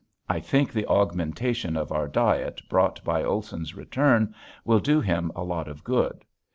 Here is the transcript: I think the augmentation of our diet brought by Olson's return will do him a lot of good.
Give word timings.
I 0.27 0.39
think 0.39 0.73
the 0.73 0.87
augmentation 0.87 1.77
of 1.77 1.91
our 1.91 2.07
diet 2.07 2.59
brought 2.67 3.03
by 3.03 3.23
Olson's 3.23 3.75
return 3.75 4.33
will 4.65 4.79
do 4.79 4.99
him 4.99 5.31
a 5.35 5.43
lot 5.43 5.67
of 5.67 5.83
good. 5.83 6.25